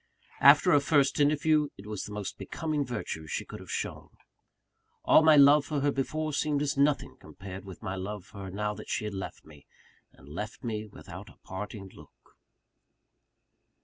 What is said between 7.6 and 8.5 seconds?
with my love for her